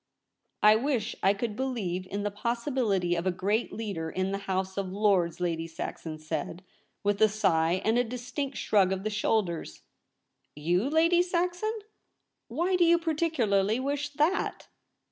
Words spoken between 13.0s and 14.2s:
ticularly wish